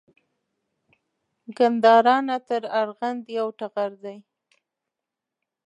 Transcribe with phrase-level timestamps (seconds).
[1.57, 4.17] ګندارا نه تر ارغند یو ټغر دی